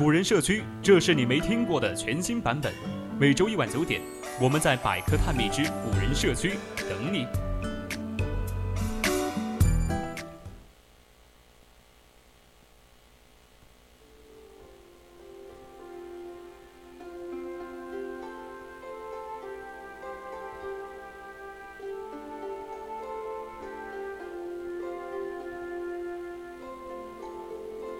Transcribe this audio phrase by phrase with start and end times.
[0.00, 2.72] 古人社区，这是你没听过的全新版本。
[3.18, 4.00] 每周一晚九点，
[4.40, 6.54] 我们在百科探秘之古人社区
[6.88, 7.26] 等你。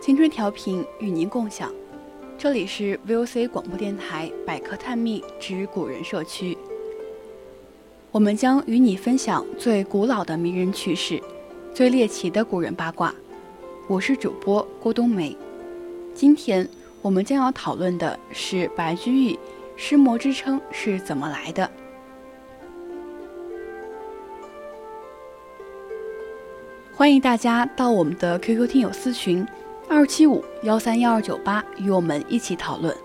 [0.01, 1.71] 青春调频与您共享，
[2.43, 6.57] 这里是 VOC 广播电台百科探秘之古人社区。
[8.11, 11.23] 我们将与你分享最古老的名人趣事，
[11.75, 13.15] 最猎奇的古人八卦。
[13.87, 15.37] 我是主播郭冬梅。
[16.15, 16.67] 今天
[17.03, 19.39] 我们将要讨论的是白居易
[19.77, 21.71] “诗魔”之称是怎么来的。
[26.95, 29.47] 欢迎大家到我们的 QQ 听友私群。
[29.93, 32.97] 二七五幺三幺二九八与我们一起讨论，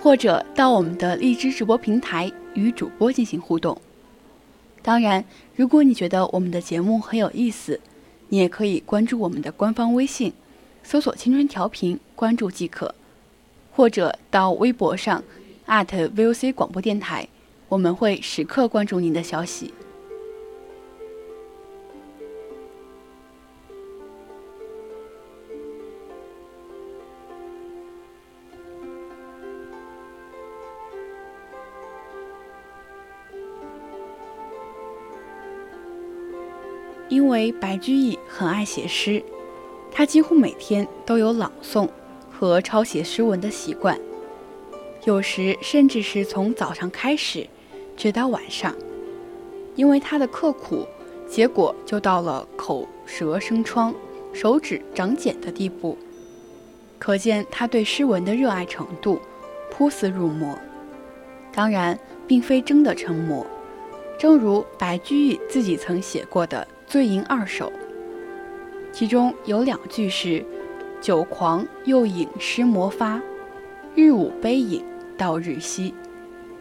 [0.00, 3.78] 或者到我们的荔枝直播平台与主播进行互动。
[4.80, 5.22] 当然，
[5.54, 7.78] 如果你觉得我们的节目很有意思，
[8.30, 10.32] 你也可以关注我们的官方微信，
[10.82, 12.94] 搜索“青春调频”关注即可，
[13.72, 15.22] 或者到微博上
[15.66, 17.28] @VOC 广播电台，
[17.68, 19.74] 我们会时刻关注您的消息。
[37.12, 39.22] 因为白居易很爱写诗，
[39.90, 41.86] 他几乎每天都有朗诵
[42.30, 44.00] 和抄写诗文的习惯，
[45.04, 47.46] 有时甚至是从早上开始，
[47.98, 48.74] 直到晚上。
[49.74, 50.86] 因为他的刻苦，
[51.28, 53.94] 结果就到了口舌生疮、
[54.32, 55.98] 手指长茧的地步，
[56.98, 59.20] 可见他对诗文的热爱程度，
[59.70, 60.58] 扑死入魔。
[61.54, 63.46] 当然，并非真的成魔，
[64.18, 66.66] 正如白居易自己曾写过的。
[66.92, 67.70] 《醉吟二首》，
[68.92, 70.44] 其中有两句是
[71.00, 73.18] “酒狂又饮诗魔发，
[73.94, 74.84] 日午悲饮
[75.16, 75.94] 到日西”，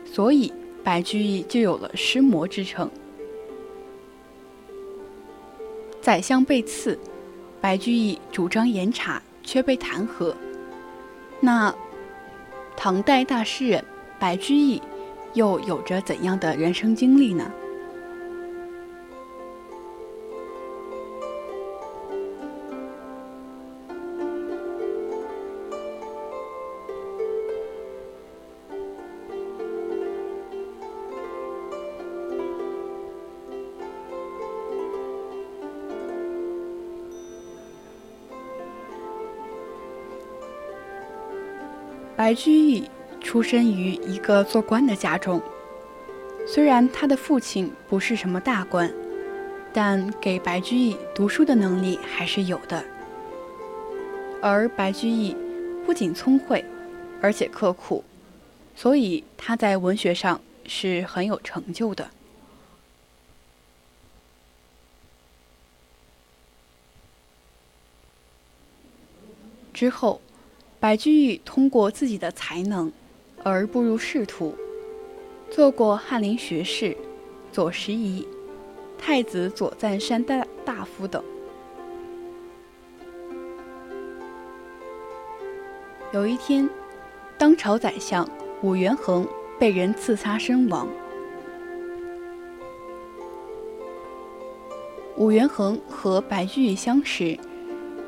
[0.10, 0.54] 所以
[0.86, 2.90] 白居易就有了“诗魔”之称。
[6.00, 6.98] 宰相被刺，
[7.60, 10.34] 白居易主张严查，却被弹劾。
[11.42, 11.76] 那
[12.78, 13.84] 唐代大诗人
[14.18, 14.82] 白居易
[15.34, 17.52] 又有着怎样的人生经历呢？
[42.22, 42.88] 白居易
[43.20, 45.42] 出生于一个做官的家中，
[46.48, 48.94] 虽然他的父亲不是什么大官，
[49.74, 52.86] 但给白居易读书的能力还是有的。
[54.40, 55.36] 而白居易
[55.84, 56.64] 不仅聪慧，
[57.24, 58.04] 而且刻苦，
[58.76, 62.12] 所以他在文学上是很有成就的。
[69.74, 70.22] 之后。
[70.82, 72.92] 白居易通过自己的才能
[73.44, 74.56] 而步入仕途，
[75.52, 76.98] 做过翰林学士、
[77.52, 78.28] 左拾遗、
[78.98, 81.24] 太子左赞山大大夫等。
[86.12, 86.68] 有一天，
[87.38, 88.28] 当朝宰相
[88.64, 89.28] 武元衡
[89.60, 90.88] 被人刺杀身亡，
[95.16, 97.38] 武元衡和白居易相识。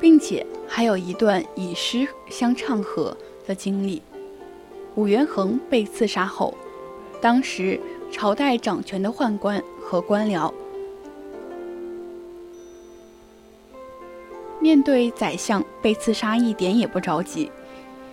[0.00, 4.02] 并且还有一段以诗相唱和的经历。
[4.94, 6.54] 武元衡被刺杀后，
[7.20, 7.80] 当时
[8.12, 10.52] 朝代掌权的宦官和官僚
[14.60, 17.50] 面对宰相被刺杀一点也不着急，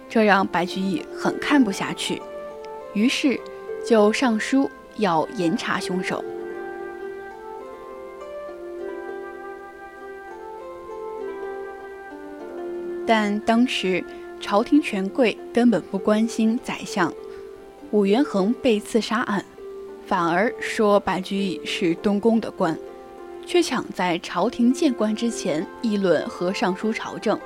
[0.10, 2.22] 这让白居易很看不下去，
[2.94, 3.40] 于是
[3.86, 6.24] 就上书要严查凶手。
[13.06, 14.04] 但当时
[14.40, 17.12] 朝廷权贵根本不关心宰相
[17.92, 19.44] 武元衡被刺杀案，
[20.06, 22.78] 反而说白居易是东宫的官，
[23.46, 27.40] 却抢在朝廷见官之前议论和尚书朝政，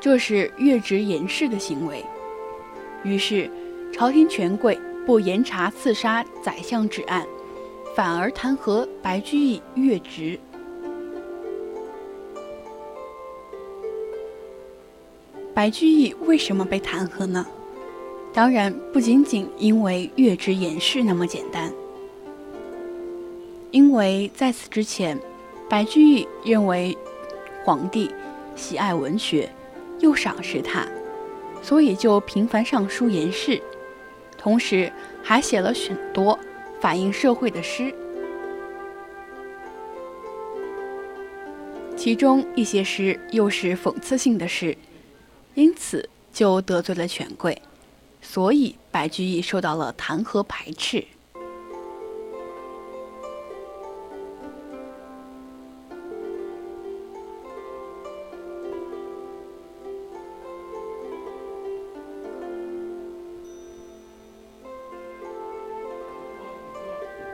[0.00, 2.04] 这是越职严氏的行为。
[3.02, 3.50] 于是，
[3.92, 7.26] 朝廷权贵不严查刺杀宰相之案，
[7.94, 10.38] 反而弹劾白居易越职。
[15.56, 17.46] 白居易为什么被弹劾呢？
[18.34, 21.72] 当然不仅仅因为越职严氏那么简单，
[23.70, 25.18] 因为在此之前，
[25.66, 26.94] 白居易认为
[27.64, 28.10] 皇帝
[28.54, 29.50] 喜爱文学，
[30.00, 30.86] 又赏识他，
[31.62, 33.58] 所以就频繁上书言事，
[34.36, 34.92] 同时
[35.22, 36.38] 还写了许多
[36.82, 37.94] 反映社会的诗，
[41.96, 44.76] 其中一些诗又是讽刺性的诗。
[45.56, 47.62] 因此就得罪了权贵，
[48.20, 51.02] 所以白居易受到了弹劾排斥。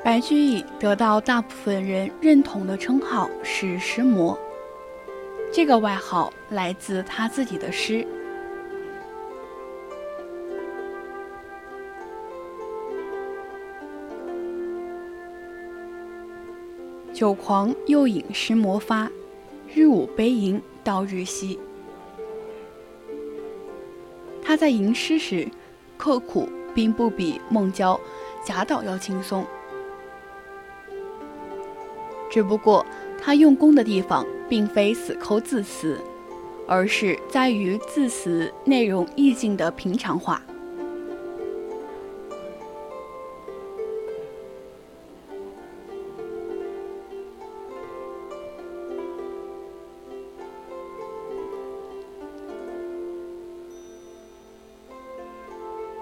[0.04, 4.38] 白居易得到大部分人认同的称号是诗魔。
[5.54, 8.06] 这个外号来自他自己的诗
[17.12, 19.10] ：“酒狂又饮诗魔发，
[19.74, 21.60] 日午悲吟到日西。”
[24.42, 25.46] 他在吟诗时，
[25.98, 28.00] 刻苦并不比孟郊、
[28.42, 29.44] 贾岛要轻松，
[32.30, 32.86] 只不过
[33.20, 34.26] 他用功的地方。
[34.52, 35.98] 并非死抠字词，
[36.68, 40.42] 而是在于字词内容意境的平常化。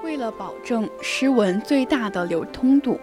[0.02, 2.98] 为了保证诗文最大的流通度，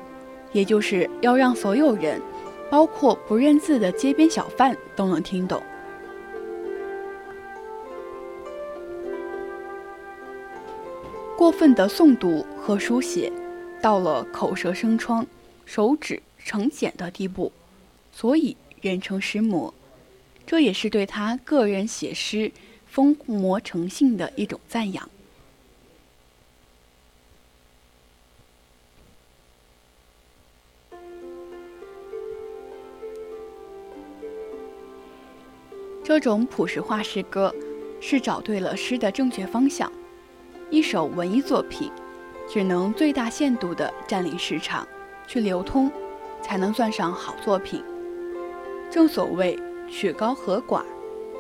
[0.51, 2.21] 也就是要让所有人。
[2.69, 5.61] 包括不认字的街边小贩都能听懂。
[11.37, 13.31] 过分的诵读和书写，
[13.81, 15.25] 到了口舌生疮、
[15.65, 17.51] 手指成茧的地步，
[18.11, 19.73] 所以人称诗魔。
[20.45, 22.51] 这也是对他个人写诗
[22.87, 25.09] 疯魔成性的一种赞扬。
[36.07, 37.53] 这种朴实化诗歌，
[37.99, 39.91] 是找对了诗的正确方向。
[40.69, 41.91] 一首文艺作品，
[42.47, 44.87] 只能最大限度地占领市场，
[45.27, 45.91] 去流通，
[46.41, 47.83] 才能算上好作品。
[48.89, 49.59] 正所谓
[49.89, 50.81] 曲高和寡，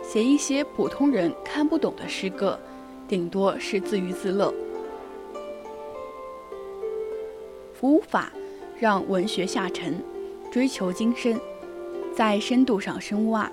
[0.03, 2.59] 写一些普通人看不懂的诗歌，
[3.07, 4.53] 顶多是自娱自乐，
[7.79, 8.33] 无法
[8.77, 10.03] 让文学下沉，
[10.51, 11.39] 追求精深，
[12.13, 13.49] 在深度上深挖。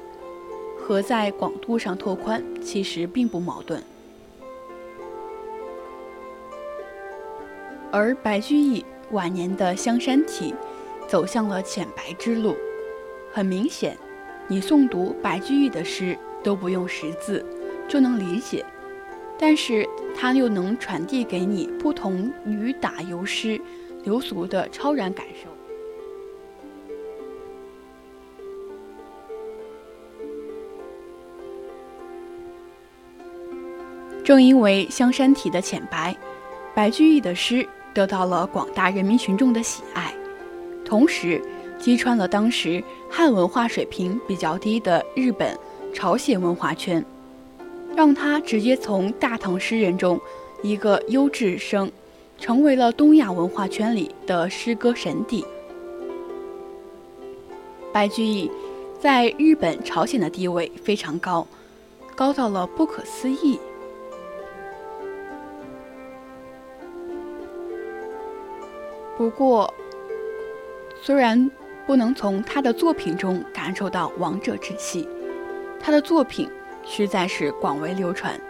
[0.87, 3.83] 和在广度上拓宽其实并不矛盾，
[7.91, 10.55] 而白居易晚年的香山体
[11.09, 12.55] 走向了浅白之路。
[13.33, 13.97] 很明显，
[14.47, 17.43] 你诵读白居易的诗都不用识字
[17.89, 18.63] 就能理解，
[19.39, 23.59] 但是他又能传递给你不同于打油诗
[24.03, 25.49] 流俗的超然感受。
[34.25, 36.17] 正因为香山体的浅白，
[36.75, 40.15] 白居易的诗得到了广大人民群众的喜爱，
[40.83, 41.41] 同时
[41.79, 45.55] 击穿了当时汉文化水平比较低的日本、
[45.93, 47.05] 朝鲜文化圈，
[47.95, 50.19] 让他直接从大唐诗人中
[50.63, 51.93] 一个优质生，
[52.39, 55.45] 成为了东亚文化圈里的诗歌神邸。
[57.93, 58.51] 白居易
[58.99, 61.47] 在日本、朝鲜的地位非常高，
[62.17, 63.61] 高到了不可思议。
[69.17, 69.73] 不过，
[71.01, 71.51] 虽然
[71.87, 75.09] 不能从他的作品中感受到王者之气，
[75.81, 76.51] 他的作品
[76.85, 78.41] 实在是广为流传，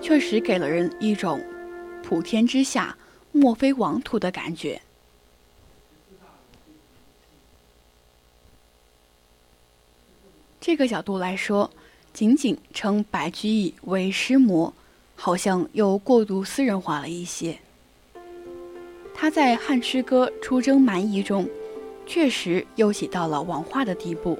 [0.00, 1.44] 确实给了人一种
[2.04, 2.96] 普天之下
[3.32, 4.80] 莫非王土的感觉。
[10.60, 11.68] 这个角度来说，
[12.12, 14.72] 仅仅称白居易为诗魔，
[15.16, 17.58] 好像又过度私人化了一些。
[19.22, 21.48] 他在汉诗歌出征蛮夷中，
[22.04, 24.36] 确实又写到了王化的地步。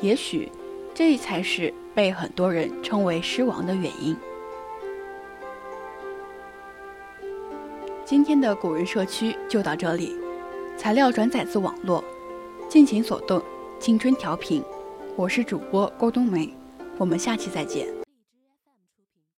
[0.00, 0.50] 也许，
[0.92, 4.16] 这才是被很多人称为诗王的原因。
[8.04, 10.16] 今天的古人社区就到这里，
[10.76, 12.02] 材料转载自网络，
[12.68, 13.40] 尽情所动，
[13.78, 14.64] 青春调频。
[15.14, 16.52] 我是主播郭冬梅，
[16.98, 17.95] 我们下期再见。